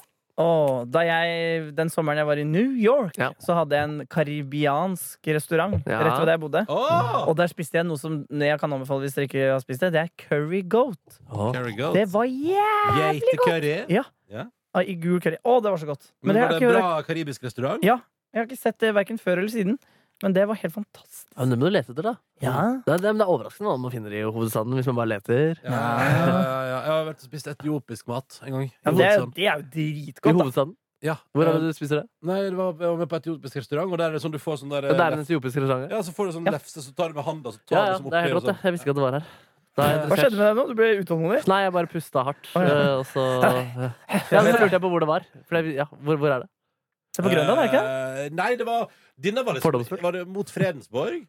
[0.43, 3.31] Åh, da jeg, den sommeren jeg var i New York, Ja.
[3.43, 5.99] så hadde jeg en karibiansk restaurant Ja.
[6.01, 6.63] rett ved der jeg bodde.
[6.73, 7.29] Oh!
[7.29, 9.93] Og der spiste jeg noe som jeg kan anbefale hvis dere ikke har spist det.
[9.93, 11.19] Det er curry goat.
[11.29, 11.53] Oh.
[11.53, 11.93] Curry goat.
[11.95, 13.21] Det var jævlig godt!
[13.21, 13.77] Geitekørry.
[13.93, 14.05] Ja.
[14.33, 14.47] Ja.
[14.75, 15.37] Ah, I gul curry.
[15.45, 16.07] Å, det var så godt.
[16.23, 17.83] Men Men, det var har det jeg, en bra bra karibisk restaurant?
[17.85, 17.99] Ja.
[18.33, 19.79] jeg har ikke sett det verken før eller siden.
[20.23, 21.27] Men det var helt fantastisk.
[21.35, 22.13] Ja, men det må du lete etter, da.
[22.41, 22.53] Ja.
[22.87, 25.11] Det er, det er, det er overraskende hva man finner i hovedstaden hvis man bare
[25.17, 25.59] leter.
[25.65, 26.77] Ja, ja, ja, ja.
[26.87, 28.69] Jeg har vært og spist etiopisk mat en gang.
[28.87, 30.23] Ja, det, det er jo I dritgodt.
[30.31, 30.37] da.
[30.45, 30.77] hovedstaden?
[31.03, 31.17] Ja.
[31.35, 32.05] Hvor er Eh, det du spiser det?
[32.23, 34.39] Nei, det var, jeg var med på etiopisk restaurant, og der er det sånn du
[34.39, 35.91] får sånn der Ja, det er en etiopisk restaurant?
[35.91, 36.53] Ja, så får du sånn Ja.
[36.55, 38.37] lefse, så tar du med handa, så tar Ja, du ja, som det er helt
[38.39, 38.55] rått, det.
[38.63, 39.27] Jeg visste ikke at det var her.
[39.81, 40.65] Er Hva skjedde med deg nå?
[40.69, 41.43] Du ble utålmodig?
[41.49, 42.49] Nei, jeg bare pusta hardt.
[42.53, 42.73] Oh, ja.
[42.73, 43.23] eh, Og så
[44.35, 45.29] ja, men lurte jeg på hvor det var.
[45.49, 46.51] For jeg, ja, hvor, hvor er det?
[47.13, 47.85] Det er på Grønland, er det ikke?
[47.87, 48.27] det?
[48.27, 48.85] Eh, Nei, det var
[49.23, 51.23] Denne var liksom var det mot Fredensborg.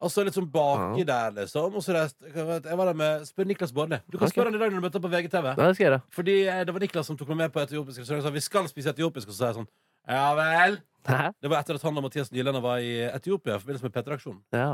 [0.00, 1.74] Altså litt sånn baki der, liksom.
[1.76, 3.98] Og så reiste jeg var der med Spør Niklas Baarli.
[4.08, 4.32] Du kan okay.
[4.32, 5.48] spørre han i dag når du møter på VGTV.
[5.50, 5.98] Det skal jeg gjøre.
[6.16, 8.70] Fordi eh, det var Niklas som tok meg med på etiopisk restaurant sa vi skal
[8.70, 9.28] spise etiopisk.
[9.28, 9.68] Og så sa jeg sånn
[10.08, 10.78] Ja vel.
[11.08, 11.18] Hæ?
[11.36, 14.40] Det var etter at han og Mathias Nylander var i Etiopia i forbindelse med P3-aksjonen.
[14.56, 14.72] Ja.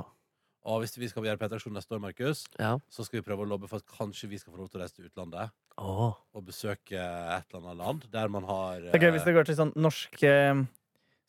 [0.66, 2.72] Og hvis vi skal gjøre P3-aksjon neste år, Markus, ja.
[2.90, 4.82] så skal vi prøve å lobbe for at kanskje vi skal få lov til å
[4.82, 6.16] reise til utlandet Åh.
[6.16, 9.46] og besøke et eller annet land der man har Det er gøy hvis det går
[9.46, 10.64] til sånn norsk eh,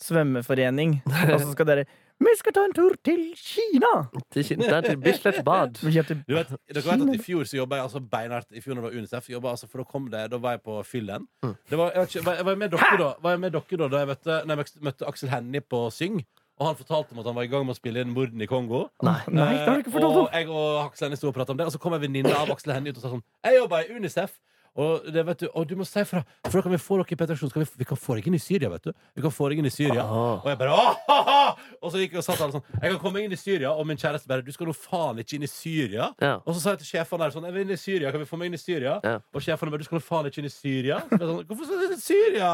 [0.02, 1.00] svømmeforening,
[1.34, 1.86] og så skal dere
[2.23, 3.91] Vi skal ta en tur til Kina!
[4.34, 4.80] Til Kina.
[4.82, 5.78] Til Bislett Bad.
[5.86, 8.73] Vi Du vet, dere vet at I fjor så jobba jeg altså beinhardt I fjor
[8.73, 9.30] når det var UNICEF.
[9.38, 11.30] Altså, for å komme det, da var jeg på fyllen.
[11.45, 11.54] Mm.
[11.69, 13.82] Det var, jeg, vet ikke, var, jeg var med dere da Var jeg med dere
[13.84, 16.17] da Da jeg møtte, når jeg møtte Aksel Hennie på Syng.
[16.58, 18.48] Og han fortalte om at han var i gang med å spille inn Morden i
[18.50, 18.88] Kongo.
[19.06, 19.20] Nei.
[19.30, 21.54] Nei, det har du ikke fortalt om og jeg og Aksel Hennie sto og prata
[21.54, 23.60] om det, og så kom en venninne av Aksel Hennie ut og sa sånn Jeg
[23.62, 24.38] jobber i UNICEF.
[24.78, 27.10] Og, det, vet du, og du må si fra, for da kan vi få dere
[27.10, 27.50] i Petersjon.
[27.50, 28.91] Vi, vi kan få deg inn i Syria, vet du.
[29.17, 30.04] Vi kan få deg inn i Syria.
[30.06, 30.36] ah.
[30.43, 31.39] Og jeg bare «Åh, ha, ha!»
[31.82, 33.88] Og så gikk jeg og satt alle sånn Jeg kan komme inn i Syria, og
[33.89, 36.12] min kjæreste bare Du skal nå faen ikke inn i Syria.
[36.22, 36.36] Ja.
[36.46, 38.30] Og så sa jeg til sjefene der sånn Jeg vil inn i Syria, kan vi
[38.30, 39.00] få meg inn i Syria?
[39.02, 39.15] Ja.
[39.34, 41.00] Og sjefene bare Du skal nå faen ikke inn i Syria.
[41.10, 42.52] Sånn, Hvorfor skal du inn i Syria?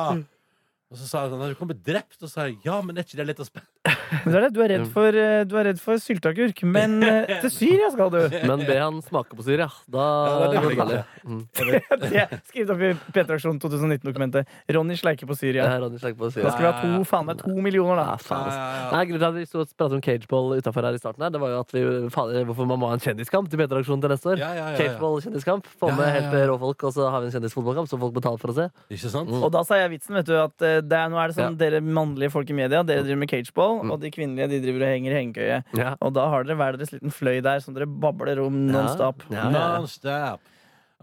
[0.94, 2.20] Og så sa sånn «Nei, Du kan bli drept.
[2.22, 3.98] Og så sa jeg ja, men er ikke det litt av spenne?
[4.26, 6.98] Men Du er, det, du er redd for, eh, du er redd for sylteagurk, men
[7.04, 8.20] eh, til Syria skal du!
[8.48, 9.68] Men be han smake på Syria.
[9.92, 10.04] Da
[10.44, 11.02] Ja, det er det.
[11.24, 11.42] Mm.
[12.04, 14.50] Det Skriv opp i P3aksjon 2019-dokumentet.
[14.76, 15.66] Ronny sleiker på Syria.
[15.70, 18.06] Ja, Ronny Slegg på Da skal vi ha to, faen meg to millioner, da.
[18.14, 18.48] Ja, faen.
[18.50, 18.90] Ja, ja, ja.
[18.94, 21.34] Nei, grunnen til at vi stod og pratet om cageball utenfor her i starten, her
[21.34, 24.14] Det var jo at vi, faen, hvorfor man må ha en kjendiskamp til P3-aksjonen til
[24.14, 24.42] neste år.
[24.44, 24.82] Ja, ja, ja, ja.
[24.82, 25.70] Cageball-kjendiskamp.
[25.80, 26.28] Få med ja, ja.
[26.28, 28.68] helt rå folk, og så har vi en kjendisfotballkamp som folk betaler for å se.
[28.94, 29.32] Ikke sant?
[29.32, 29.44] Mm.
[29.48, 31.58] Og da sa jeg vitsen, vet du, at eh, det er, nå er det sånn
[31.60, 33.90] dere mannlige folk i media, dere driver med cageball, Mm.
[33.96, 35.60] og de kvinnelige de driver og henger i hengekøye.
[35.80, 35.94] Ja.
[36.04, 39.24] Og da har dere hver deres liten fløy der som dere babler om non stop.
[39.32, 39.70] ja, ja.
[39.80, 40.50] Non-stop.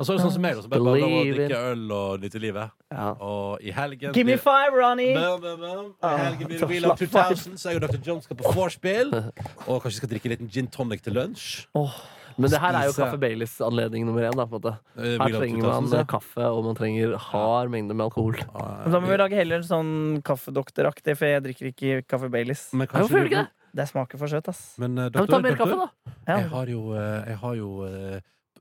[0.00, 2.22] Og så er det sånn som meg, som bare bare å Believe drikke øl og
[2.22, 2.70] nyte livet.
[2.88, 3.08] Ja.
[3.20, 5.10] Og i helgen Give me five, Ronny!
[5.12, 5.90] Bum, bum, bum.
[5.90, 7.98] I Ah, helgen blir det Wheel of 2000, så jeg og Dr.
[8.06, 9.12] John skal på vorspiel.
[9.68, 11.66] Og kanskje skal drikke en liten gin tonic til lunsj.
[11.76, 11.98] Åh,
[12.36, 14.36] Men det her er jo Kaffe Baileys-anledning nummer én.
[14.36, 14.72] Da, på en måte.
[14.96, 18.36] Eh, Her trenger man kaffe, og man trenger hard mengde med alkohol.
[18.54, 22.68] Men Da må vi lage heller sånn kaffedoktoraktig, for jeg drikker ikke kaffe Baileys.
[22.72, 23.56] Men Hvorfor gjør du ikke det?
[23.80, 24.62] Det smaker for søt, ass.
[24.82, 26.14] Men, eh, doktor, ta mer kaffe, da.
[26.26, 27.70] Jeg har jo, eh, jeg har jo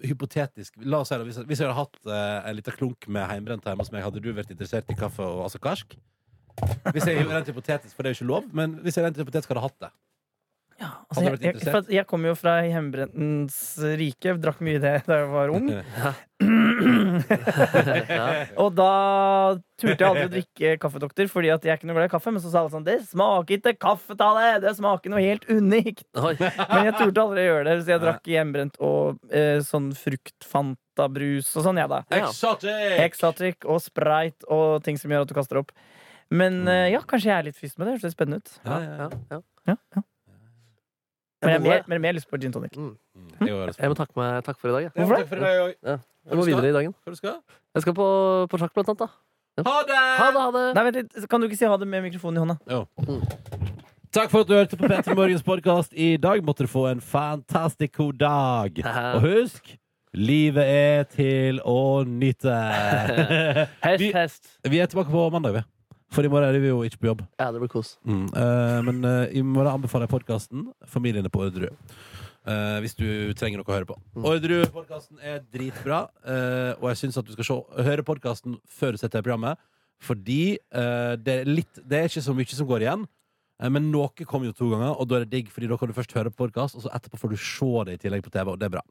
[0.06, 3.26] hypotetisk La oss si det, hvis, hvis jeg hadde hatt uh, en liten klunk med
[3.28, 5.98] heimbrent hjemme hos meg, hadde du vært interessert i kaffe og altså karsk?
[6.94, 9.52] Hvis jeg rent hypotetisk, for det er jo ikke lov, men hvis jeg rent hypotetisk
[9.54, 9.92] hadde hatt det.
[10.80, 11.76] Ja, altså, jeg, vært jeg, interessert?
[11.76, 13.60] for jeg kommer jo fra hjemmebrentens
[14.00, 15.70] rike, drakk mye det da jeg var ung.
[16.00, 16.16] Ja.
[18.62, 18.92] Og da
[19.80, 22.32] turte jeg aldri å drikke kaffedoktor, fordi at jeg er ikke noe glad i kaffe.
[22.32, 24.54] Men så sa alle sånn Det smaker ikke kaffe av det!
[24.64, 26.08] Det smaker noe helt unikt!
[26.16, 31.52] Men jeg turte aldri å gjøre det, så jeg drakk hjemmebrent og eh, sånn fruktfantabrus
[31.60, 32.00] og sånn, jeg, da.
[32.08, 32.30] Ja.
[32.30, 32.96] Exotic!
[33.04, 35.76] Exotic og sprite og ting som gjør at du kaster opp.
[36.30, 37.98] Men eh, ja, kanskje jeg er litt først med det.
[37.98, 38.56] Det høres spennende ut.
[38.64, 39.42] Ja, ja, ja.
[39.70, 40.02] Ja, ja.
[41.42, 41.58] Ja, ja.
[41.60, 42.74] Men jeg har mer, mer lyst på gin tonic.
[42.76, 42.98] Mm,
[43.40, 43.48] jeg
[43.80, 44.84] Jeg må takke, meg, takke for i dag.
[44.84, 45.40] Ja, Hvorfor det?
[45.40, 46.00] i dag
[46.30, 46.94] jeg må videre i dagen.
[47.08, 48.08] Jeg skal på,
[48.52, 49.00] på sjakk, blant annet.
[49.00, 50.02] da Ha det!
[50.20, 50.66] Ha det, ha det!
[50.76, 52.58] Nei, vent litt, Kan du ikke si ha det med mikrofonen i hånda?
[52.70, 52.86] Jo.
[54.12, 55.94] Takk for at du hørte på Petter Morgens podkast.
[55.94, 58.80] I dag måtte du få en fantastisk god dag.
[59.16, 59.76] Og husk
[60.18, 62.50] livet er til å nyte.
[63.86, 64.50] Hest, Vi- hest.
[64.66, 65.64] Vi er tilbake på mandag, vi.
[66.10, 67.20] For i morgen er vi jo ikke på jobb.
[67.40, 67.98] Ja, det blir kos.
[68.08, 68.24] Mm.
[68.34, 71.76] eh, men eh, i morgen anbefaler jeg podkasten Familiene på Orderud.
[72.50, 73.06] Eh, hvis du
[73.38, 73.98] trenger noe å høre på.
[74.16, 74.24] Mm.
[74.32, 78.98] Orderud-podkasten er dritbra, eh, og jeg syns at du skal se, høre podkasten før du
[79.02, 79.62] setter deg i programmet.
[80.02, 83.04] Fordi eh, det, er litt, det er ikke så mye som går igjen.
[83.62, 85.92] eh, Men noe kommer jo to ganger, og da er det digg, Fordi da kan
[85.92, 88.32] du først høre på podkast, og så etterpå får du se det i tillegg på
[88.34, 88.84] TV, og det er bra.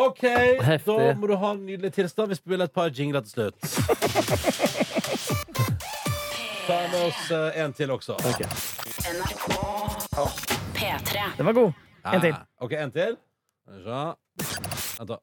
[0.00, 0.24] OK,
[0.64, 0.96] Heftig.
[0.98, 2.32] da må du ha en nydelig tilstand.
[2.32, 3.54] Vi spiller et par jingler til slutt.
[6.70, 8.14] Ta med oss eh, en til også.
[8.22, 9.46] NRK
[10.76, 11.22] P3.
[11.38, 11.72] Den var god.
[12.12, 12.36] En til.
[12.62, 13.16] OK, en til.
[13.64, 14.02] Skal vi se.
[15.00, 15.16] Vent, da.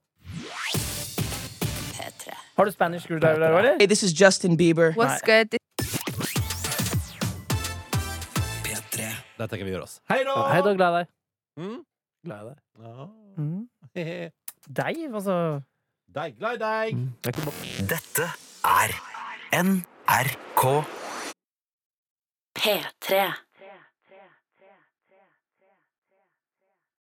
[1.95, 2.35] P3.
[2.57, 3.77] Har du Spanish screwdriver der eller?
[3.79, 4.91] Hey, this is Justin Bieber.
[4.99, 5.55] What's good?
[9.37, 9.99] Der tenker vi gjør oss.
[10.09, 10.35] Hei da!
[10.51, 11.09] Hei da, glad i deg.
[11.61, 11.79] Mm?
[12.25, 12.59] Glad i deg.
[12.83, 13.07] Ja.
[13.37, 13.67] Mm.
[14.81, 15.35] Deg, altså.
[16.11, 16.95] Deg, glad i deg.
[16.97, 17.09] Mm.
[17.21, 18.31] Det er ikke bare- Dette
[18.67, 18.97] er
[19.63, 21.06] NRK
[22.67, 23.46] P3.